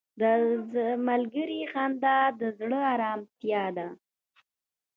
•د 0.73 0.75
ملګري 1.07 1.61
خندا 1.71 2.17
د 2.39 2.41
زړه 2.59 2.79
ارامتیا 2.93 3.63
ده. 3.77 3.87